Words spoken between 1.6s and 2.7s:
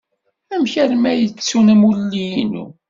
amulli-inu?